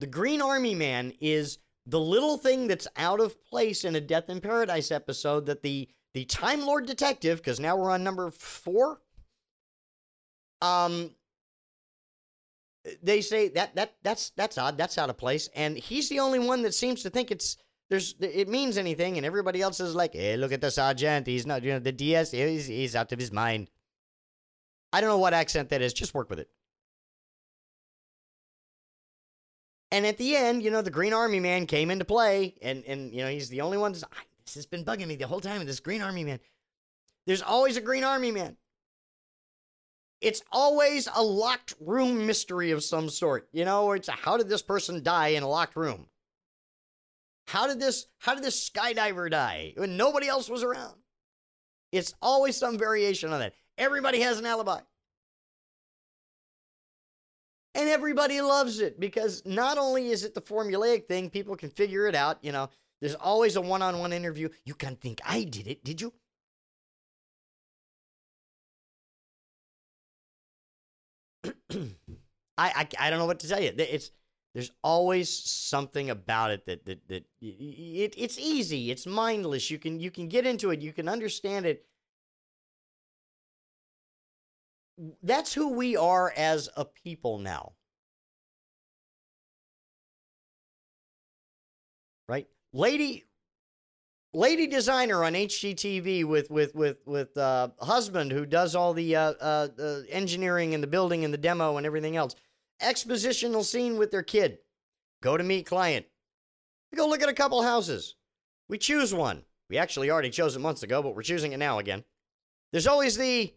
Green 0.08 0.40
Army 0.40 0.76
Man 0.76 1.12
is 1.20 1.58
the 1.84 1.98
little 1.98 2.38
thing 2.38 2.68
that's 2.68 2.86
out 2.96 3.18
of 3.18 3.44
place 3.44 3.82
in 3.82 3.96
a 3.96 4.00
Death 4.00 4.30
in 4.30 4.40
Paradise 4.40 4.92
episode 4.92 5.46
that 5.46 5.64
the 5.64 5.88
the 6.14 6.24
Time 6.26 6.64
Lord 6.64 6.86
detective, 6.86 7.38
because 7.38 7.58
now 7.58 7.76
we're 7.76 7.90
on 7.90 8.04
number 8.04 8.30
four. 8.30 9.00
Um, 10.62 11.10
they 13.02 13.20
say 13.20 13.48
that 13.48 13.74
that 13.74 13.96
that's 14.04 14.30
that's 14.36 14.58
odd. 14.58 14.78
That's 14.78 14.96
out 14.96 15.10
of 15.10 15.18
place, 15.18 15.48
and 15.56 15.76
he's 15.76 16.08
the 16.08 16.20
only 16.20 16.38
one 16.38 16.62
that 16.62 16.74
seems 16.74 17.02
to 17.02 17.10
think 17.10 17.32
it's 17.32 17.56
there's 17.88 18.14
it 18.20 18.48
means 18.48 18.78
anything, 18.78 19.16
and 19.16 19.26
everybody 19.26 19.60
else 19.60 19.80
is 19.80 19.96
like, 19.96 20.14
"Hey, 20.14 20.36
look 20.36 20.52
at 20.52 20.60
the 20.60 20.70
sergeant. 20.70 21.26
He's 21.26 21.46
not, 21.46 21.64
you 21.64 21.72
know, 21.72 21.80
the 21.80 21.90
DS. 21.90 22.30
He's 22.30 22.68
he's 22.68 22.94
out 22.94 23.10
of 23.10 23.18
his 23.18 23.32
mind." 23.32 23.70
I 24.92 25.00
don't 25.00 25.10
know 25.10 25.18
what 25.18 25.34
accent 25.34 25.70
that 25.70 25.82
is. 25.82 25.92
Just 25.92 26.14
work 26.14 26.30
with 26.30 26.38
it. 26.38 26.48
And 29.92 30.06
at 30.06 30.18
the 30.18 30.36
end, 30.36 30.62
you 30.62 30.70
know, 30.70 30.82
the 30.82 30.90
Green 30.90 31.12
Army 31.12 31.40
Man 31.40 31.66
came 31.66 31.90
into 31.90 32.04
play, 32.04 32.54
and 32.62 32.84
and 32.84 33.12
you 33.12 33.22
know 33.22 33.28
he's 33.28 33.48
the 33.48 33.60
only 33.60 33.78
one. 33.78 33.92
That's, 33.92 34.04
this 34.44 34.54
has 34.54 34.66
been 34.66 34.84
bugging 34.84 35.06
me 35.06 35.16
the 35.16 35.26
whole 35.26 35.40
time. 35.40 35.64
This 35.66 35.80
Green 35.80 36.02
Army 36.02 36.24
Man. 36.24 36.40
There's 37.26 37.42
always 37.42 37.76
a 37.76 37.80
Green 37.80 38.04
Army 38.04 38.30
Man. 38.30 38.56
It's 40.20 40.42
always 40.52 41.08
a 41.14 41.22
locked 41.22 41.74
room 41.80 42.26
mystery 42.26 42.72
of 42.72 42.84
some 42.84 43.08
sort. 43.08 43.48
You 43.52 43.64
know, 43.64 43.92
it's 43.92 44.08
a, 44.08 44.12
how 44.12 44.36
did 44.36 44.48
this 44.48 44.62
person 44.62 45.02
die 45.02 45.28
in 45.28 45.42
a 45.42 45.48
locked 45.48 45.76
room? 45.76 46.06
How 47.48 47.66
did 47.66 47.80
this 47.80 48.06
how 48.18 48.34
did 48.34 48.44
this 48.44 48.68
skydiver 48.68 49.30
die 49.30 49.72
when 49.76 49.96
nobody 49.96 50.28
else 50.28 50.48
was 50.48 50.62
around? 50.62 50.94
It's 51.90 52.14
always 52.22 52.56
some 52.56 52.78
variation 52.78 53.32
on 53.32 53.40
that. 53.40 53.54
Everybody 53.80 54.20
has 54.20 54.38
an 54.38 54.44
alibi. 54.44 54.80
And 57.74 57.88
everybody 57.88 58.40
loves 58.42 58.78
it 58.80 59.00
because 59.00 59.42
not 59.46 59.78
only 59.78 60.10
is 60.10 60.22
it 60.22 60.34
the 60.34 60.42
formulaic 60.42 61.06
thing, 61.06 61.30
people 61.30 61.56
can 61.56 61.70
figure 61.70 62.06
it 62.06 62.14
out. 62.14 62.38
You 62.42 62.52
know, 62.52 62.68
there's 63.00 63.14
always 63.14 63.56
a 63.56 63.60
one 63.62 63.80
on 63.80 63.98
one 63.98 64.12
interview. 64.12 64.50
You 64.66 64.74
can't 64.74 65.00
think 65.00 65.20
I 65.24 65.44
did 65.44 65.66
it, 65.66 65.82
did 65.82 66.02
you? 66.02 66.12
I, 71.72 71.86
I, 72.58 72.88
I 72.98 73.08
don't 73.08 73.18
know 73.18 73.24
what 73.24 73.40
to 73.40 73.48
tell 73.48 73.62
you. 73.62 73.72
It's 73.78 74.10
there's 74.52 74.72
always 74.84 75.30
something 75.30 76.10
about 76.10 76.50
it 76.50 76.66
that 76.66 76.84
that 76.84 77.08
that 77.08 77.24
it, 77.40 78.14
it's 78.18 78.38
easy. 78.38 78.90
It's 78.90 79.06
mindless. 79.06 79.70
You 79.70 79.78
can 79.78 80.00
you 80.00 80.10
can 80.10 80.28
get 80.28 80.44
into 80.44 80.70
it. 80.70 80.82
You 80.82 80.92
can 80.92 81.08
understand 81.08 81.64
it 81.64 81.86
that's 85.22 85.52
who 85.52 85.72
we 85.72 85.96
are 85.96 86.32
as 86.36 86.68
a 86.76 86.84
people 86.84 87.38
now. 87.38 87.72
Right? 92.28 92.46
Lady 92.72 93.24
lady 94.32 94.66
designer 94.66 95.24
on 95.24 95.32
HGTV 95.32 96.24
with 96.24 96.50
with 96.50 96.74
with 96.74 96.98
with 97.06 97.36
uh, 97.36 97.68
husband 97.80 98.32
who 98.32 98.46
does 98.46 98.74
all 98.74 98.94
the 98.94 99.16
uh, 99.16 99.32
uh, 99.40 99.68
engineering 100.08 100.74
and 100.74 100.82
the 100.82 100.88
building 100.88 101.24
and 101.24 101.34
the 101.34 101.38
demo 101.38 101.76
and 101.76 101.86
everything 101.86 102.16
else. 102.16 102.34
Expositional 102.82 103.64
scene 103.64 103.98
with 103.98 104.10
their 104.10 104.22
kid. 104.22 104.58
Go 105.22 105.36
to 105.36 105.44
meet 105.44 105.66
client. 105.66 106.06
We 106.90 106.96
go 106.96 107.06
look 107.06 107.22
at 107.22 107.28
a 107.28 107.34
couple 107.34 107.62
houses. 107.62 108.16
We 108.68 108.78
choose 108.78 109.12
one. 109.12 109.42
We 109.68 109.78
actually 109.78 110.10
already 110.10 110.30
chose 110.30 110.56
it 110.56 110.60
months 110.60 110.82
ago, 110.82 111.02
but 111.02 111.14
we're 111.14 111.22
choosing 111.22 111.52
it 111.52 111.58
now 111.58 111.78
again. 111.78 112.04
There's 112.72 112.86
always 112.86 113.16
the, 113.16 113.54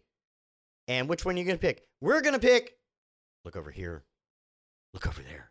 and 0.88 1.08
which 1.08 1.24
one 1.24 1.36
are 1.36 1.38
you 1.38 1.44
going 1.44 1.56
to 1.56 1.60
pick? 1.60 1.82
We're 2.00 2.20
going 2.20 2.34
to 2.34 2.38
pick, 2.38 2.76
look 3.44 3.56
over 3.56 3.70
here, 3.70 4.04
look 4.92 5.06
over 5.06 5.22
there, 5.22 5.50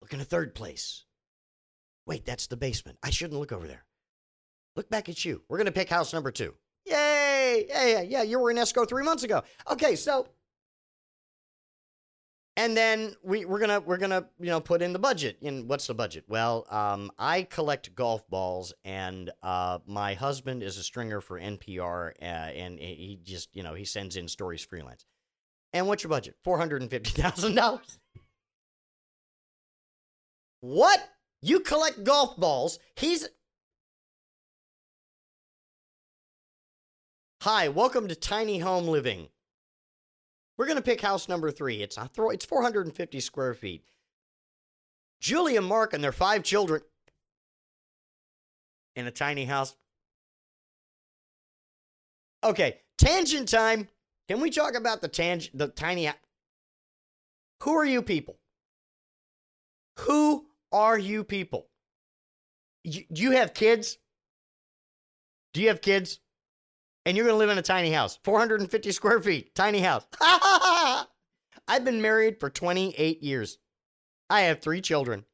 look 0.00 0.12
in 0.12 0.20
a 0.20 0.24
third 0.24 0.54
place. 0.54 1.04
Wait, 2.06 2.24
that's 2.24 2.46
the 2.46 2.56
basement. 2.56 2.98
I 3.02 3.10
shouldn't 3.10 3.38
look 3.38 3.52
over 3.52 3.66
there. 3.66 3.84
Look 4.76 4.88
back 4.88 5.08
at 5.08 5.24
you. 5.24 5.42
We're 5.48 5.58
going 5.58 5.66
to 5.66 5.72
pick 5.72 5.90
house 5.90 6.12
number 6.12 6.30
two. 6.30 6.54
Yay! 6.86 7.66
Yeah, 7.68 7.86
yeah, 7.86 8.00
yeah. 8.02 8.22
You 8.22 8.38
were 8.38 8.50
in 8.50 8.58
escrow 8.58 8.84
three 8.84 9.04
months 9.04 9.24
ago. 9.24 9.42
Okay, 9.70 9.94
so 9.94 10.28
and 12.58 12.76
then 12.76 13.14
we, 13.22 13.44
we're 13.44 13.60
gonna 13.60 13.78
we're 13.78 13.98
gonna 13.98 14.26
you 14.40 14.46
know 14.46 14.60
put 14.60 14.82
in 14.82 14.92
the 14.92 14.98
budget. 14.98 15.38
And 15.42 15.68
what's 15.68 15.86
the 15.86 15.94
budget? 15.94 16.24
Well, 16.26 16.66
um, 16.68 17.12
I 17.16 17.44
collect 17.44 17.94
golf 17.94 18.28
balls, 18.28 18.74
and 18.84 19.30
uh, 19.44 19.78
my 19.86 20.14
husband 20.14 20.64
is 20.64 20.76
a 20.76 20.82
stringer 20.82 21.20
for 21.20 21.38
NPR, 21.38 22.10
uh, 22.20 22.24
and 22.24 22.80
he 22.80 23.20
just 23.22 23.48
you 23.54 23.62
know 23.62 23.74
he 23.74 23.84
sends 23.84 24.16
in 24.16 24.26
stories 24.26 24.64
freelance. 24.64 25.06
And 25.72 25.86
what's 25.86 26.02
your 26.02 26.10
budget? 26.10 26.34
Four 26.42 26.58
hundred 26.58 26.82
and 26.82 26.90
fifty 26.90 27.10
thousand 27.22 27.54
dollars. 27.54 28.00
What? 30.60 31.00
You 31.40 31.60
collect 31.60 32.02
golf 32.02 32.36
balls? 32.36 32.80
He's 32.96 33.28
Hi, 37.42 37.68
welcome 37.68 38.08
to 38.08 38.16
Tiny 38.16 38.58
Home 38.58 38.88
Living. 38.88 39.28
We're 40.58 40.66
going 40.66 40.76
to 40.76 40.82
pick 40.82 41.00
house 41.00 41.28
number 41.28 41.52
three. 41.52 41.82
It's 41.82 41.96
a 41.96 42.08
throw, 42.08 42.30
it's 42.30 42.44
450 42.44 43.20
square 43.20 43.54
feet. 43.54 43.84
Julie 45.20 45.56
and 45.56 45.64
Mark 45.64 45.94
and 45.94 46.02
their 46.02 46.12
five 46.12 46.42
children 46.42 46.82
in 48.96 49.06
a 49.06 49.12
tiny 49.12 49.44
house. 49.44 49.76
Okay, 52.42 52.80
tangent 52.98 53.48
time. 53.48 53.88
Can 54.28 54.40
we 54.40 54.50
talk 54.50 54.74
about 54.74 55.00
the 55.00 55.08
tangent, 55.08 55.56
the 55.56 55.68
tiny? 55.68 56.10
Who 57.62 57.72
are 57.72 57.86
you 57.86 58.02
people? 58.02 58.38
Who 60.00 60.46
are 60.72 60.98
you 60.98 61.24
people? 61.24 61.68
Do 62.84 63.02
you 63.08 63.30
have 63.32 63.54
kids? 63.54 63.98
Do 65.52 65.62
you 65.62 65.68
have 65.68 65.80
kids? 65.80 66.20
And 67.04 67.16
you're 67.16 67.26
going 67.26 67.34
to 67.34 67.38
live 67.38 67.50
in 67.50 67.58
a 67.58 67.62
tiny 67.62 67.90
house, 67.90 68.18
450 68.24 68.92
square 68.92 69.20
feet, 69.20 69.54
tiny 69.54 69.80
house. 69.80 70.06
I've 70.20 71.84
been 71.84 72.02
married 72.02 72.40
for 72.40 72.50
28 72.50 73.22
years. 73.22 73.58
I 74.30 74.42
have 74.42 74.60
three 74.60 74.80
children. 74.80 75.24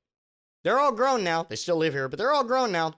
They're 0.62 0.80
all 0.80 0.92
grown 0.92 1.24
now. 1.24 1.44
They 1.44 1.56
still 1.56 1.76
live 1.76 1.92
here, 1.92 2.08
but 2.08 2.18
they're 2.18 2.32
all 2.32 2.44
grown 2.44 2.72
now. 2.72 2.94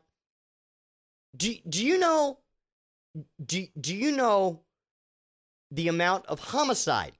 Do, 1.37 1.55
do 1.69 1.85
you 1.85 1.99
know 1.99 2.39
do, 3.45 3.67
do 3.81 3.95
you 3.95 4.13
know 4.13 4.63
the 5.71 5.89
amount 5.89 6.27
of 6.27 6.41
homicide 6.41 7.13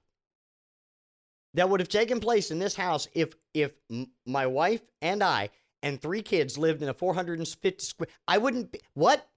that 1.53 1.69
would 1.69 1.79
have 1.79 1.89
taken 1.89 2.19
place 2.19 2.51
in 2.51 2.59
this 2.59 2.75
house 2.75 3.07
if 3.13 3.33
if 3.53 3.77
my 4.25 4.45
wife 4.45 4.81
and 5.01 5.23
I 5.23 5.49
and 5.81 6.01
three 6.01 6.21
kids 6.21 6.57
lived 6.57 6.81
in 6.81 6.89
a 6.89 6.93
450 6.93 7.83
square 7.83 8.07
I 8.27 8.37
wouldn't 8.37 8.71
be, 8.71 8.79
what 8.93 9.27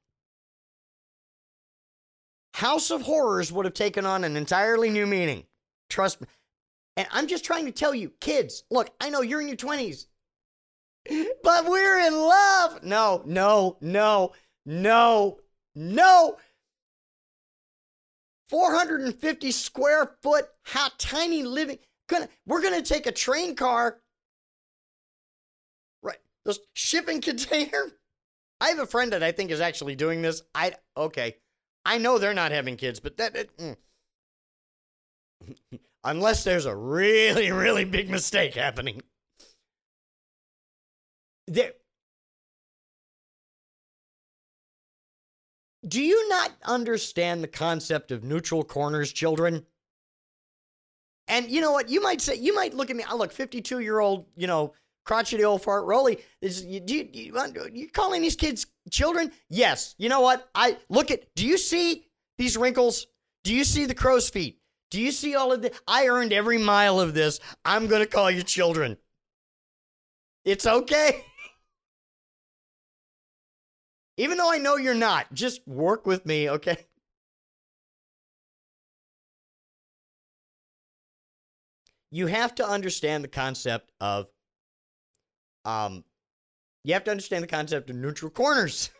House 2.61 2.91
of 2.91 3.01
Horrors 3.01 3.51
would 3.51 3.65
have 3.65 3.73
taken 3.73 4.05
on 4.05 4.23
an 4.23 4.37
entirely 4.37 4.91
new 4.91 5.07
meaning. 5.07 5.45
Trust 5.89 6.21
me. 6.21 6.27
And 6.95 7.09
I'm 7.11 7.27
just 7.27 7.43
trying 7.43 7.65
to 7.65 7.73
tell 7.73 7.95
you, 7.95 8.13
kids, 8.21 8.65
look, 8.71 8.91
I 9.01 9.09
know 9.09 9.23
you're 9.23 9.41
in 9.41 9.49
your 9.49 9.57
20s, 9.57 10.05
but 11.43 11.65
we're 11.65 12.01
in 12.01 12.15
love. 12.15 12.83
No, 12.83 13.23
no, 13.25 13.79
no, 13.81 14.33
no, 14.67 15.39
no. 15.75 16.37
450 18.51 19.53
square 19.53 20.17
foot, 20.23 20.45
how 20.65 20.89
tiny 20.99 21.43
living. 21.43 21.79
Gonna, 22.11 22.29
we're 22.45 22.61
going 22.61 22.75
to 22.75 22.87
take 22.87 23.07
a 23.07 23.13
train 23.13 23.57
car, 23.57 24.01
right? 26.03 26.19
This 26.45 26.59
shipping 26.75 27.23
container. 27.23 27.93
I 28.61 28.69
have 28.69 28.81
a 28.81 28.87
friend 28.87 29.15
that 29.15 29.23
I 29.23 29.33
think 29.33 29.51
is 29.51 29.63
actually 29.63 29.95
doing 29.95 30.21
this. 30.21 30.43
I, 30.55 30.75
okay. 30.95 31.37
I 31.85 31.99
know 31.99 32.19
they're 32.19 32.35
not 32.35 32.53
having 32.53 32.77
kids, 32.77 33.01
but 33.01 33.17
that. 33.17 33.37
It, 33.37 33.57
mm. 33.57 33.77
Unless 36.05 36.45
there's 36.45 36.67
a 36.67 36.75
really, 36.75 37.53
really 37.53 37.85
big 37.85 38.09
mistake 38.09 38.55
happening. 38.55 39.03
There. 41.47 41.73
Do 45.87 46.03
you 46.03 46.29
not 46.29 46.53
understand 46.65 47.43
the 47.43 47.49
concept 47.49 48.13
of 48.13 48.23
neutral 48.23 48.63
corners, 48.65 49.13
children? 49.13 49.67
And 51.27 51.51
you 51.51 51.61
know 51.61 51.73
what? 51.73 51.89
You 51.89 52.03
might 52.03 52.21
say, 52.21 52.35
you 52.35 52.55
might 52.55 52.75
look 52.75 52.91
at 52.91 52.97
me. 52.97 53.05
I 53.05 53.15
look 53.15 53.33
52 53.33 53.81
year 53.81 54.01
old, 54.01 54.27
you 54.37 54.47
know, 54.47 54.75
crotchety 55.11 55.45
old 55.45 55.61
fart 55.61 55.85
Roley. 55.87 56.21
Is 56.41 56.65
you, 56.65 56.81
you, 56.87 57.09
you, 57.13 57.37
uh, 57.37 57.49
you 57.73 57.89
calling 57.89 58.23
these 58.23 58.37
kids 58.37 58.69
children? 58.93 59.33
Yes. 59.49 59.97
You 59.99 60.09
know 60.09 60.21
what? 60.21 60.49
I 60.55 60.77
look 60.89 61.11
at. 61.11 61.35
Do 61.35 61.45
you 61.45 61.59
see 61.59 62.07
these 62.39 62.57
wrinkles? 62.57 63.09
Do 63.43 63.53
you 63.53 63.65
see 63.65 63.87
the 63.87 63.95
crow's 63.95 64.31
feet? 64.31 64.61
Do 64.89 65.01
you 65.01 65.11
see 65.11 65.35
all 65.35 65.51
of 65.51 65.63
this? 65.63 65.77
I 65.89 66.07
earned 66.07 66.33
every 66.33 66.59
mile 66.59 67.01
of 67.01 67.15
this. 67.15 67.41
I'm 67.65 67.89
going 67.89 68.03
to 68.03 68.07
call 68.07 68.31
you 68.31 68.45
children. 68.45 68.99
It's 70.45 70.65
okay. 70.65 71.25
Even 74.17 74.39
though 74.39 74.53
I 74.53 74.59
know 74.59 74.77
you're 74.77 74.95
not, 74.95 75.35
just 75.35 75.67
work 75.67 76.07
with 76.07 76.25
me, 76.25 76.49
okay? 76.51 76.87
You 82.13 82.29
have 82.29 82.55
to 82.57 82.65
understand 82.65 83.25
the 83.25 83.29
concept 83.29 83.91
of 84.01 84.29
um, 85.65 86.05
you 86.85 86.95
have 86.95 87.05
to 87.05 87.11
understand 87.11 87.43
the 87.43 87.49
concept 87.49 87.91
of 87.91 87.97
neutral 87.97 88.31
corners 88.31 88.91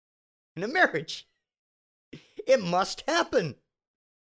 in 0.56 0.62
a 0.62 0.68
marriage. 0.68 1.26
It 2.46 2.62
must 2.62 3.04
happen. 3.08 3.56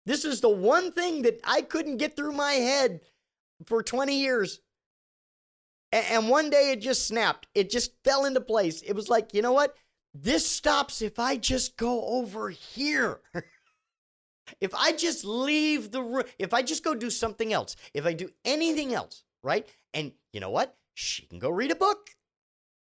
This 0.06 0.24
is 0.24 0.40
the 0.40 0.48
one 0.48 0.92
thing 0.92 1.22
that 1.22 1.40
I 1.44 1.62
couldn't 1.62 1.96
get 1.96 2.16
through 2.16 2.32
my 2.32 2.52
head 2.52 3.00
for 3.66 3.82
20 3.82 4.14
years. 4.14 4.60
And 5.92 6.28
one 6.28 6.50
day 6.50 6.72
it 6.72 6.80
just 6.80 7.06
snapped. 7.06 7.46
It 7.54 7.70
just 7.70 7.92
fell 8.04 8.24
into 8.24 8.40
place. 8.40 8.82
It 8.82 8.94
was 8.94 9.08
like, 9.08 9.32
you 9.32 9.42
know 9.42 9.52
what? 9.52 9.74
This 10.12 10.48
stops 10.48 11.02
if 11.02 11.18
I 11.18 11.36
just 11.36 11.76
go 11.76 12.04
over 12.06 12.50
here. 12.50 13.20
if 14.60 14.74
I 14.74 14.92
just 14.92 15.24
leave 15.24 15.90
the 15.90 16.02
room, 16.02 16.24
if 16.38 16.52
I 16.52 16.62
just 16.62 16.84
go 16.84 16.94
do 16.94 17.10
something 17.10 17.52
else, 17.52 17.76
if 17.94 18.06
I 18.06 18.12
do 18.12 18.30
anything 18.44 18.92
else, 18.92 19.24
right? 19.42 19.68
And 19.92 20.12
you 20.32 20.40
know 20.40 20.50
what? 20.50 20.76
She 20.94 21.26
can 21.26 21.38
go 21.38 21.50
read 21.50 21.70
a 21.70 21.76
book. 21.76 22.10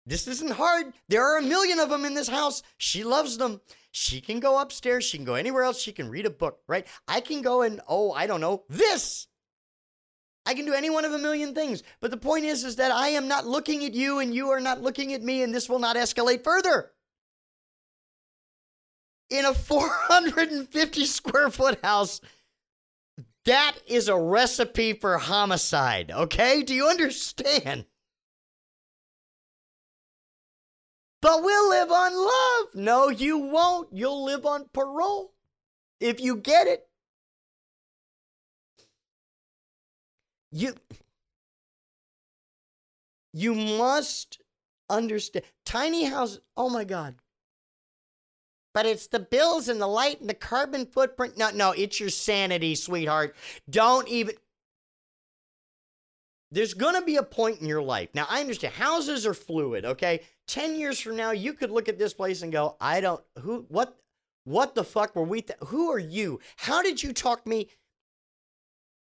This 0.05 0.27
isn't 0.27 0.51
hard. 0.51 0.93
There 1.07 1.23
are 1.23 1.37
a 1.37 1.43
million 1.43 1.79
of 1.79 1.89
them 1.89 2.03
in 2.03 2.15
this 2.15 2.29
house. 2.29 2.63
She 2.77 3.03
loves 3.03 3.37
them. 3.37 3.61
She 3.91 4.21
can 4.21 4.39
go 4.39 4.59
upstairs. 4.59 5.03
She 5.03 5.17
can 5.17 5.25
go 5.25 5.35
anywhere 5.35 5.63
else. 5.63 5.79
She 5.79 5.91
can 5.91 6.09
read 6.09 6.25
a 6.25 6.31
book, 6.31 6.61
right? 6.67 6.87
I 7.07 7.21
can 7.21 7.41
go 7.41 7.61
and, 7.61 7.79
oh, 7.87 8.11
I 8.13 8.25
don't 8.25 8.41
know, 8.41 8.63
this. 8.69 9.27
I 10.45 10.55
can 10.55 10.65
do 10.65 10.73
any 10.73 10.89
one 10.89 11.05
of 11.05 11.13
a 11.13 11.19
million 11.19 11.53
things. 11.53 11.83
But 12.01 12.09
the 12.09 12.17
point 12.17 12.45
is, 12.45 12.63
is 12.63 12.77
that 12.77 12.91
I 12.91 13.09
am 13.09 13.27
not 13.27 13.45
looking 13.45 13.85
at 13.85 13.93
you 13.93 14.17
and 14.17 14.33
you 14.33 14.49
are 14.49 14.59
not 14.59 14.81
looking 14.81 15.13
at 15.13 15.21
me, 15.21 15.43
and 15.43 15.53
this 15.53 15.69
will 15.69 15.77
not 15.77 15.95
escalate 15.95 16.43
further. 16.43 16.91
In 19.29 19.45
a 19.45 19.53
450 19.53 21.05
square 21.05 21.51
foot 21.51 21.79
house, 21.83 22.19
that 23.45 23.77
is 23.87 24.07
a 24.07 24.17
recipe 24.17 24.93
for 24.93 25.17
homicide, 25.17 26.11
okay? 26.11 26.61
Do 26.63 26.73
you 26.73 26.87
understand? 26.87 27.85
But 31.21 31.43
we'll 31.43 31.69
live 31.69 31.91
on 31.91 32.15
love. 32.15 32.75
No, 32.75 33.09
you 33.09 33.37
won't. 33.37 33.89
You'll 33.91 34.23
live 34.23 34.45
on 34.45 34.69
parole 34.73 35.33
if 35.99 36.21
you 36.21 36.37
get 36.37 36.67
it. 36.67 36.87
You 40.51 40.75
you 43.33 43.53
must 43.53 44.41
understand 44.89 45.45
tiny 45.65 46.05
houses. 46.05 46.39
Oh 46.57 46.69
my 46.69 46.83
god. 46.83 47.15
But 48.73 48.85
it's 48.85 49.07
the 49.07 49.19
bills 49.19 49.67
and 49.67 49.81
the 49.81 49.87
light 49.87 50.21
and 50.21 50.29
the 50.29 50.35
carbon 50.35 50.85
footprint. 50.85 51.37
No, 51.37 51.49
no, 51.49 51.71
it's 51.71 51.99
your 51.99 52.09
sanity, 52.09 52.75
sweetheart. 52.75 53.35
Don't 53.69 54.07
even. 54.07 54.35
There's 56.51 56.73
going 56.73 56.95
to 56.95 57.01
be 57.01 57.15
a 57.15 57.23
point 57.23 57.61
in 57.61 57.67
your 57.67 57.81
life. 57.81 58.09
Now, 58.13 58.25
I 58.29 58.41
understand 58.41 58.73
houses 58.73 59.25
are 59.25 59.35
fluid, 59.35 59.85
okay? 59.85 60.21
10 60.47 60.79
years 60.79 60.99
from 60.99 61.15
now, 61.15 61.31
you 61.31 61.53
could 61.53 61.69
look 61.69 61.87
at 61.87 61.99
this 61.99 62.13
place 62.13 62.41
and 62.41 62.51
go, 62.51 62.75
I 62.81 63.01
don't, 63.01 63.21
who, 63.39 63.65
what, 63.69 63.95
what 64.45 64.73
the 64.73 64.83
fuck 64.83 65.15
were 65.15 65.23
we, 65.23 65.41
th- 65.43 65.59
who 65.67 65.91
are 65.91 65.99
you? 65.99 66.39
How 66.57 66.81
did 66.81 67.03
you 67.03 67.13
talk 67.13 67.45
me? 67.45 67.69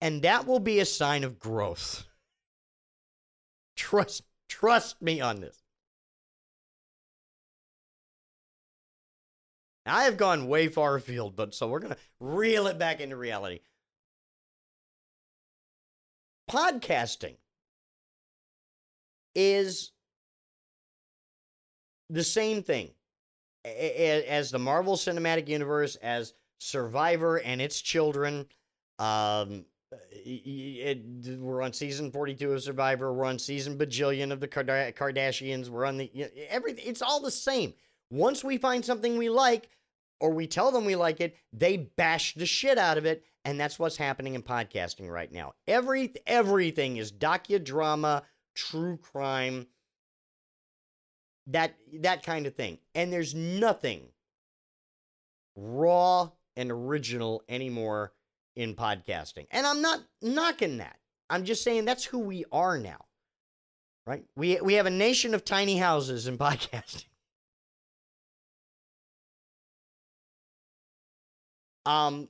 And 0.01 0.23
that 0.23 0.47
will 0.47 0.59
be 0.59 0.81
a 0.81 0.85
sign 0.85 1.23
of 1.23 1.39
growth. 1.39 2.09
Trust, 3.77 4.25
trust 4.49 5.01
me 5.01 5.21
on 5.21 5.41
this. 5.41 5.63
I 9.87 10.05
have 10.05 10.17
gone 10.17 10.49
way 10.49 10.69
far 10.69 10.97
afield, 10.97 11.37
but 11.37 11.55
so 11.55 11.69
we're 11.69 11.81
going 11.81 11.95
to 11.95 12.01
reel 12.21 12.67
it 12.67 12.79
back 12.79 13.01
into 13.01 13.17
reality. 13.17 13.61
Podcasting 16.51 17.37
is 19.35 19.93
the 22.09 22.25
same 22.25 22.63
thing 22.63 22.91
as 23.65 24.51
the 24.51 24.59
Marvel 24.59 24.95
Cinematic 24.95 25.49
Universe, 25.49 25.97
as 25.97 26.35
Survivor 26.59 27.39
and 27.39 27.61
its 27.61 27.81
children. 27.81 28.47
Um, 28.99 29.65
it, 30.13 31.39
we're 31.39 31.63
on 31.63 31.73
season 31.73 32.11
42 32.11 32.53
of 32.53 32.63
Survivor. 32.63 33.13
We're 33.13 33.27
on 33.27 33.39
season 33.39 33.77
bajillion 33.77 34.33
of 34.33 34.41
the 34.41 34.49
Kardashians. 34.49 35.69
We're 35.69 35.85
on 35.85 35.97
the 35.99 36.11
everything. 36.49 36.85
It's 36.87 37.03
all 37.03 37.21
the 37.21 37.31
same. 37.31 37.75
Once 38.11 38.45
we 38.45 38.59
find 38.59 38.85
something 38.85 39.19
we 39.19 39.29
like, 39.29 39.69
or 40.21 40.31
we 40.31 40.47
tell 40.47 40.71
them 40.71 40.85
we 40.85 40.97
like 40.97 41.21
it, 41.21 41.37
they 41.53 41.77
bash 41.77 42.35
the 42.35 42.47
shit 42.47 42.79
out 42.79 42.99
of 42.99 43.05
it, 43.05 43.25
and 43.45 43.61
that's 43.61 43.79
what's 43.79 43.97
happening 43.97 44.35
in 44.35 44.43
podcasting 44.43 45.11
right 45.11 45.31
now. 45.31 45.55
Every 45.67 46.15
everything 46.27 46.97
is 46.97 47.13
docudrama, 47.13 48.23
true 48.55 48.97
crime, 48.97 49.67
that 51.47 51.77
that 52.01 52.23
kind 52.23 52.47
of 52.47 52.55
thing, 52.55 52.79
and 52.95 53.13
there's 53.13 53.35
nothing 53.35 54.09
raw 55.57 56.31
and 56.57 56.71
original 56.71 57.43
anymore 57.49 58.13
in 58.55 58.75
podcasting. 58.75 59.47
And 59.51 59.67
I'm 59.67 59.83
not 59.83 60.01
knocking 60.23 60.79
that. 60.79 60.99
I'm 61.29 61.45
just 61.45 61.63
saying 61.63 61.85
that's 61.85 62.05
who 62.05 62.19
we 62.19 62.45
are 62.53 62.79
now. 62.79 63.05
Right? 64.07 64.25
We 64.37 64.61
we 64.61 64.75
have 64.75 64.87
a 64.87 64.91
nation 64.91 65.35
of 65.35 65.45
tiny 65.45 65.79
houses 65.79 66.27
in 66.27 66.39
podcasting. 66.39 67.07
Um, 71.87 72.29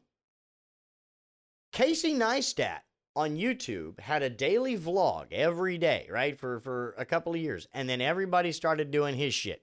Casey 1.72 2.14
Neistat 2.14 2.80
on 3.16 3.36
YouTube 3.36 3.98
had 3.98 4.22
a 4.22 4.30
daily 4.30 4.78
vlog 4.78 5.32
every 5.32 5.78
day, 5.78 6.06
right, 6.10 6.38
for 6.38 6.60
for 6.60 6.94
a 6.98 7.04
couple 7.04 7.34
of 7.34 7.40
years, 7.40 7.66
and 7.72 7.88
then 7.88 8.00
everybody 8.00 8.52
started 8.52 8.90
doing 8.90 9.16
his 9.16 9.34
shit. 9.34 9.62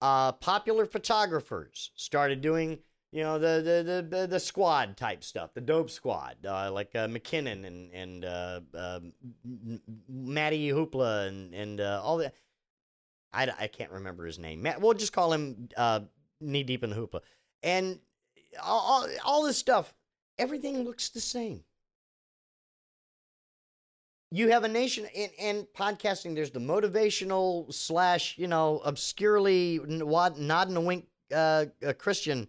Uh, 0.00 0.32
popular 0.32 0.86
photographers 0.86 1.90
started 1.94 2.40
doing, 2.40 2.78
you 3.12 3.22
know, 3.22 3.38
the 3.38 3.62
the 3.62 4.06
the 4.08 4.26
the, 4.26 4.40
squad 4.40 4.96
type 4.96 5.22
stuff, 5.22 5.52
the 5.54 5.60
dope 5.60 5.90
squad, 5.90 6.36
uh, 6.46 6.72
like 6.72 6.94
uh, 6.94 7.06
McKinnon 7.06 7.66
and 7.66 7.92
and 7.92 8.24
uh, 8.24 8.60
uh, 8.76 9.00
Matty 10.08 10.68
Hoopla 10.68 11.28
and 11.28 11.54
and 11.54 11.80
uh, 11.80 12.00
all 12.02 12.18
that. 12.18 12.34
I, 13.30 13.50
I 13.60 13.66
can't 13.66 13.90
remember 13.90 14.24
his 14.24 14.38
name. 14.38 14.62
Matt, 14.62 14.80
we'll 14.80 14.94
just 14.94 15.12
call 15.12 15.34
him 15.34 15.68
uh, 15.76 16.00
knee 16.40 16.62
deep 16.62 16.82
in 16.82 16.88
the 16.88 16.96
hoopla. 16.96 17.20
And 17.62 17.98
all, 18.62 19.06
all 19.24 19.44
this 19.44 19.58
stuff, 19.58 19.94
everything 20.38 20.84
looks 20.84 21.08
the 21.10 21.20
same. 21.20 21.64
You 24.30 24.50
have 24.50 24.64
a 24.64 24.68
nation 24.68 25.06
in, 25.14 25.30
in 25.38 25.66
podcasting. 25.76 26.34
There's 26.34 26.50
the 26.50 26.60
motivational 26.60 27.72
slash, 27.72 28.36
you 28.36 28.46
know, 28.46 28.82
obscurely 28.84 29.80
nod 29.86 30.36
and 30.36 30.76
a 30.76 30.80
wink 30.80 31.06
uh, 31.34 31.66
Christian 31.98 32.48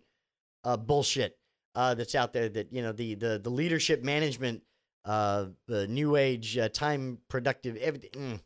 uh, 0.64 0.78
bullshit 0.78 1.38
uh, 1.76 1.94
that's 1.94 2.16
out 2.16 2.34
there. 2.34 2.50
That 2.50 2.74
you 2.74 2.82
know 2.82 2.92
the 2.92 3.16
the 3.16 3.40
the 3.42 3.50
leadership 3.50 4.04
management, 4.04 4.64
uh, 5.06 5.46
the 5.68 5.88
new 5.88 6.16
age 6.16 6.58
uh, 6.58 6.70
time 6.70 7.20
productive 7.30 7.78
everything. 7.78 8.12
Mm. 8.12 8.40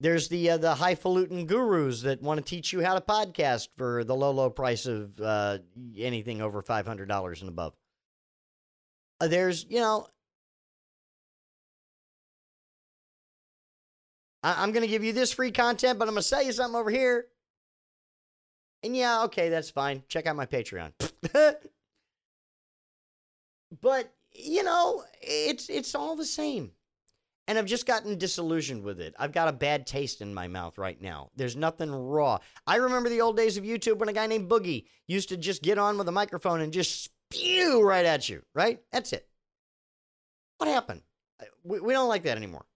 There's 0.00 0.28
the 0.28 0.50
uh, 0.50 0.56
the 0.58 0.76
highfalutin 0.76 1.46
gurus 1.46 2.02
that 2.02 2.22
want 2.22 2.38
to 2.38 2.44
teach 2.44 2.72
you 2.72 2.82
how 2.84 2.94
to 2.94 3.00
podcast 3.00 3.68
for 3.76 4.04
the 4.04 4.14
low 4.14 4.30
low 4.30 4.48
price 4.48 4.86
of 4.86 5.18
uh, 5.20 5.58
anything 5.96 6.40
over 6.40 6.62
five 6.62 6.86
hundred 6.86 7.08
dollars 7.08 7.40
and 7.40 7.48
above. 7.48 7.74
Uh, 9.20 9.26
there's 9.26 9.66
you 9.68 9.80
know, 9.80 10.06
I- 14.44 14.62
I'm 14.62 14.70
going 14.72 14.82
to 14.82 14.88
give 14.88 15.02
you 15.02 15.12
this 15.12 15.32
free 15.32 15.50
content, 15.50 15.98
but 15.98 16.06
I'm 16.06 16.14
going 16.14 16.22
to 16.22 16.28
sell 16.28 16.42
you 16.42 16.52
something 16.52 16.78
over 16.78 16.90
here. 16.90 17.26
And 18.84 18.96
yeah, 18.96 19.24
okay, 19.24 19.48
that's 19.48 19.70
fine. 19.70 20.04
Check 20.08 20.26
out 20.26 20.36
my 20.36 20.46
Patreon. 20.46 20.92
but 23.82 24.14
you 24.32 24.62
know, 24.62 25.02
it's 25.20 25.68
it's 25.68 25.96
all 25.96 26.14
the 26.14 26.24
same 26.24 26.70
and 27.48 27.56
I've 27.56 27.66
just 27.66 27.86
gotten 27.86 28.18
disillusioned 28.18 28.82
with 28.84 29.00
it. 29.00 29.14
I've 29.18 29.32
got 29.32 29.48
a 29.48 29.52
bad 29.52 29.86
taste 29.86 30.20
in 30.20 30.34
my 30.34 30.48
mouth 30.48 30.76
right 30.76 31.00
now. 31.00 31.30
There's 31.34 31.56
nothing 31.56 31.90
raw. 31.90 32.38
I 32.66 32.76
remember 32.76 33.08
the 33.08 33.22
old 33.22 33.38
days 33.38 33.56
of 33.56 33.64
YouTube 33.64 33.96
when 33.98 34.10
a 34.10 34.12
guy 34.12 34.26
named 34.26 34.50
Boogie 34.50 34.84
used 35.06 35.30
to 35.30 35.36
just 35.38 35.62
get 35.62 35.78
on 35.78 35.96
with 35.96 36.06
a 36.08 36.12
microphone 36.12 36.60
and 36.60 36.74
just 36.74 37.10
spew 37.32 37.82
right 37.82 38.04
at 38.04 38.28
you, 38.28 38.42
right? 38.54 38.80
That's 38.92 39.14
it. 39.14 39.26
What 40.58 40.68
happened? 40.68 41.00
We, 41.64 41.80
we 41.80 41.94
don't 41.94 42.08
like 42.08 42.24
that 42.24 42.36
anymore. 42.36 42.66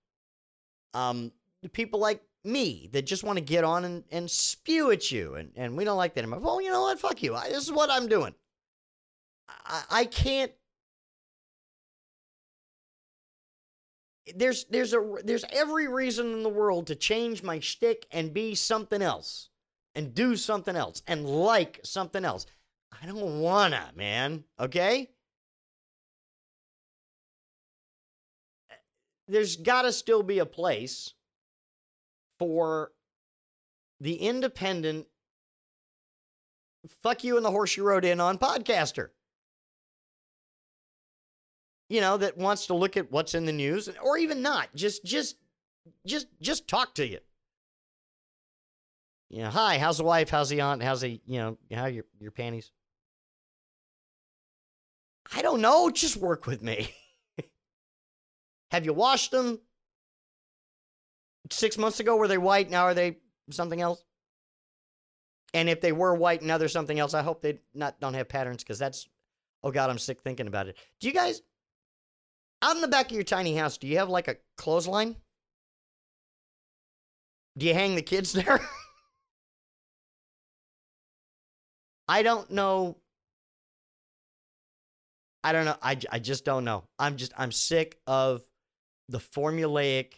Um, 0.94 1.32
people 1.72 2.00
like 2.00 2.22
me 2.42 2.88
that 2.92 3.02
just 3.02 3.24
want 3.24 3.36
to 3.38 3.44
get 3.44 3.64
on 3.64 3.84
and, 3.84 4.04
and 4.10 4.30
spew 4.30 4.90
at 4.90 5.12
you, 5.12 5.34
and, 5.34 5.52
and 5.54 5.76
we 5.76 5.84
don't 5.84 5.98
like 5.98 6.14
that 6.14 6.20
anymore. 6.20 6.40
Well, 6.40 6.62
you 6.62 6.70
know 6.70 6.82
what? 6.82 6.98
Fuck 6.98 7.22
you. 7.22 7.34
I, 7.34 7.50
this 7.50 7.64
is 7.64 7.72
what 7.72 7.90
I'm 7.90 8.08
doing. 8.08 8.34
I, 9.48 9.82
I 9.90 10.04
can't 10.06 10.52
there's 14.34 14.64
there's 14.66 14.94
a 14.94 15.16
there's 15.24 15.44
every 15.50 15.88
reason 15.88 16.32
in 16.32 16.42
the 16.42 16.48
world 16.48 16.86
to 16.86 16.94
change 16.94 17.42
my 17.42 17.58
shtick 17.58 18.06
and 18.10 18.32
be 18.32 18.54
something 18.54 19.02
else 19.02 19.48
and 19.94 20.14
do 20.14 20.36
something 20.36 20.76
else 20.76 21.02
and 21.06 21.26
like 21.26 21.80
something 21.84 22.24
else. 22.24 22.46
I 23.02 23.06
don't 23.06 23.40
wanna, 23.40 23.90
man. 23.96 24.44
Okay? 24.60 25.10
There's 29.26 29.56
gotta 29.56 29.92
still 29.92 30.22
be 30.22 30.38
a 30.38 30.46
place 30.46 31.14
for 32.38 32.92
the 34.00 34.14
independent 34.14 35.06
fuck 37.02 37.22
you 37.22 37.36
and 37.36 37.44
the 37.44 37.50
horse 37.50 37.76
you 37.76 37.84
rode 37.84 38.04
in 38.04 38.20
on 38.20 38.38
podcaster 38.38 39.10
you 41.92 42.00
know, 42.00 42.16
that 42.16 42.38
wants 42.38 42.68
to 42.68 42.74
look 42.74 42.96
at 42.96 43.12
what's 43.12 43.34
in 43.34 43.44
the 43.44 43.52
news 43.52 43.86
or 44.02 44.16
even 44.16 44.40
not. 44.40 44.74
Just 44.74 45.04
just 45.04 45.36
just 46.06 46.26
just 46.40 46.66
talk 46.66 46.94
to 46.94 47.06
you. 47.06 47.18
You 49.28 49.42
know, 49.42 49.50
hi, 49.50 49.76
how's 49.78 49.98
the 49.98 50.04
wife? 50.04 50.30
How's 50.30 50.48
the 50.48 50.62
aunt? 50.62 50.82
How's 50.82 51.02
the, 51.02 51.20
you 51.26 51.38
know, 51.38 51.58
how 51.70 51.84
your 51.84 52.04
your 52.18 52.30
panties? 52.30 52.70
I 55.36 55.42
don't 55.42 55.60
know, 55.60 55.90
just 55.90 56.16
work 56.16 56.46
with 56.46 56.62
me. 56.62 56.94
Have 58.70 58.86
you 58.86 58.94
washed 58.94 59.30
them? 59.30 59.60
6 61.50 61.76
months 61.76 62.00
ago 62.00 62.16
were 62.16 62.28
they 62.28 62.38
white, 62.38 62.70
now 62.70 62.84
are 62.84 62.94
they 62.94 63.18
something 63.50 63.82
else? 63.82 64.02
And 65.52 65.68
if 65.68 65.82
they 65.82 65.92
were 65.92 66.14
white, 66.14 66.42
now 66.42 66.56
they're 66.56 66.68
something 66.68 66.98
else. 66.98 67.12
I 67.12 67.20
hope 67.20 67.42
they 67.42 67.58
not 67.74 68.00
don't 68.00 68.14
have 68.14 68.30
patterns 68.30 68.62
because 68.62 68.78
that's 68.78 69.06
oh 69.62 69.70
god, 69.70 69.90
I'm 69.90 69.98
sick 69.98 70.22
thinking 70.22 70.46
about 70.46 70.68
it. 70.68 70.78
Do 70.98 71.06
you 71.06 71.12
guys 71.12 71.42
out 72.62 72.76
in 72.76 72.80
the 72.80 72.88
back 72.88 73.06
of 73.06 73.12
your 73.12 73.24
tiny 73.24 73.56
house, 73.56 73.76
do 73.76 73.86
you 73.86 73.98
have 73.98 74.08
like 74.08 74.28
a 74.28 74.36
clothesline? 74.56 75.16
Do 77.58 77.66
you 77.66 77.74
hang 77.74 77.96
the 77.96 78.02
kids 78.02 78.32
there? 78.32 78.60
I 82.08 82.22
don't 82.22 82.50
know. 82.50 82.98
I 85.44 85.52
don't 85.52 85.64
know. 85.64 85.76
I, 85.82 85.98
I 86.10 86.18
just 86.20 86.44
don't 86.44 86.64
know. 86.64 86.84
I'm 86.98 87.16
just, 87.16 87.32
I'm 87.36 87.50
sick 87.50 87.98
of 88.06 88.42
the 89.08 89.18
formulaic. 89.18 90.12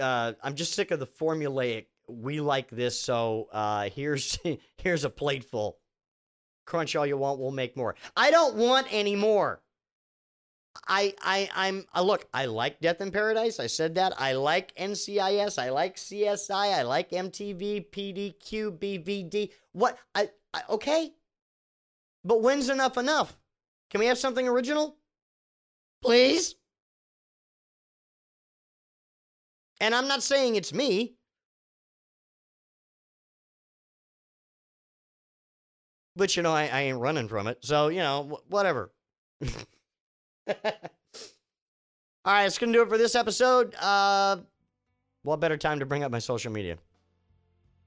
Uh, 0.00 0.32
I'm 0.42 0.54
just 0.54 0.72
sick 0.72 0.90
of 0.90 1.00
the 1.00 1.06
formulaic. 1.06 1.86
We 2.08 2.40
like 2.40 2.70
this, 2.70 2.98
so 2.98 3.48
uh, 3.52 3.90
here's 3.90 4.38
here's 4.78 5.04
a 5.04 5.10
plateful 5.10 5.78
crunch 6.68 6.94
all 6.94 7.06
you 7.06 7.16
want, 7.16 7.40
we'll 7.40 7.50
make 7.50 7.76
more. 7.76 7.96
I 8.14 8.30
don't 8.30 8.54
want 8.54 8.86
any 8.90 9.16
more. 9.16 9.62
I, 10.86 11.14
I, 11.22 11.48
I'm, 11.56 11.86
uh, 11.94 12.02
look, 12.02 12.28
I 12.32 12.44
like 12.44 12.80
Death 12.80 13.00
in 13.00 13.10
Paradise. 13.10 13.58
I 13.58 13.66
said 13.66 13.94
that. 13.96 14.12
I 14.20 14.32
like 14.32 14.74
NCIS. 14.76 15.60
I 15.60 15.70
like 15.70 15.96
CSI. 15.96 16.50
I 16.50 16.82
like 16.82 17.10
MTV, 17.10 17.86
PDQ, 17.90 18.78
BVD. 18.78 19.50
What? 19.72 19.98
I, 20.14 20.28
I 20.54 20.60
okay. 20.70 21.12
But 22.24 22.42
when's 22.42 22.68
enough 22.68 22.96
enough? 22.96 23.38
Can 23.90 24.00
we 24.00 24.06
have 24.06 24.18
something 24.18 24.46
original? 24.46 24.96
Please? 26.02 26.54
And 29.80 29.94
I'm 29.94 30.06
not 30.06 30.22
saying 30.22 30.56
it's 30.56 30.72
me. 30.72 31.17
But, 36.18 36.36
you 36.36 36.42
know, 36.42 36.52
I, 36.52 36.66
I 36.66 36.80
ain't 36.82 36.98
running 36.98 37.28
from 37.28 37.46
it. 37.46 37.58
So, 37.60 37.88
you 37.88 38.00
know, 38.00 38.24
wh- 38.24 38.50
whatever. 38.50 38.90
All 40.48 40.54
right, 42.24 42.44
it's 42.44 42.58
going 42.58 42.72
to 42.72 42.78
do 42.78 42.82
it 42.82 42.88
for 42.88 42.98
this 42.98 43.14
episode. 43.14 43.74
Uh, 43.76 44.38
what 45.22 45.38
better 45.38 45.56
time 45.56 45.78
to 45.78 45.86
bring 45.86 46.02
up 46.02 46.10
my 46.10 46.18
social 46.18 46.52
media? 46.52 46.76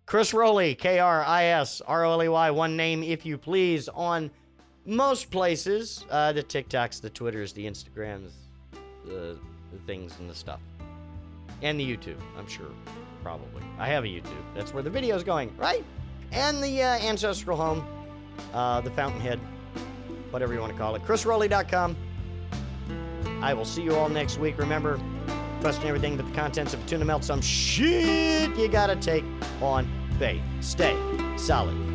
Kris 0.06 0.34
Roley, 0.34 0.76
K 0.76 1.00
R 1.00 1.24
I 1.24 1.44
S 1.44 1.82
R 1.82 2.06
O 2.06 2.14
L 2.14 2.24
E 2.24 2.30
Y, 2.30 2.52
one 2.52 2.76
name 2.78 3.04
if 3.04 3.26
you 3.26 3.38
please, 3.38 3.88
on 3.90 4.32
most 4.86 5.30
places 5.30 6.06
uh, 6.10 6.32
the 6.32 6.42
TikToks, 6.42 7.02
the 7.02 7.10
Twitters, 7.10 7.54
the 7.54 7.66
Instagrams, 7.66 8.32
the, 9.06 9.38
the 9.72 9.80
things 9.86 10.16
and 10.20 10.30
the 10.30 10.36
stuff. 10.36 10.62
And 11.62 11.80
the 11.80 11.86
YouTube, 11.86 12.18
I'm 12.38 12.48
sure. 12.48 12.72
Probably. 13.22 13.64
I 13.78 13.88
have 13.88 14.04
a 14.06 14.08
YouTube. 14.08 14.44
That's 14.56 14.74
where 14.74 14.82
the 14.82 14.90
video's 14.90 15.24
going, 15.24 15.56
right? 15.58 15.84
And 16.32 16.64
the 16.64 16.82
uh, 16.82 16.98
ancestral 17.00 17.58
home, 17.58 17.86
uh, 18.54 18.82
the 18.82 18.92
fountainhead, 18.92 19.40
whatever 20.32 20.54
you 20.54 20.60
want 20.60 20.72
to 20.72 20.78
call 20.78 20.96
it. 20.96 21.04
KrisRoley.com. 21.04 21.96
I 23.42 23.54
will 23.54 23.66
see 23.66 23.82
you 23.82 23.96
all 23.96 24.10
next 24.10 24.38
week. 24.38 24.58
Remember, 24.58 25.00
question 25.62 25.86
everything 25.88 26.18
but 26.18 26.28
the 26.28 26.34
contents 26.34 26.74
of 26.74 26.86
tuna 26.86 27.06
melt 27.06 27.24
some 27.24 27.42
shit 27.42 28.56
you 28.58 28.68
gotta 28.68 28.96
take 28.96 29.24
on 29.62 29.88
faith. 30.20 30.42
Stay 30.60 30.96
solid. 31.38 31.92